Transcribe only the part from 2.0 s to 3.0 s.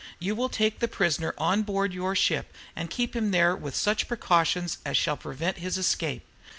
ship, and